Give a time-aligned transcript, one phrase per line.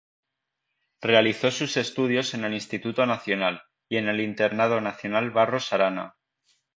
[1.03, 6.15] Realizó sus estudios en el Instituto Nacional y en el Internado Nacional Barros Arana.